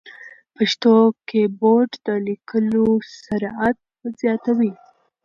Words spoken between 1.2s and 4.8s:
کیبورډ د لیکلو سرعت زیاتوي.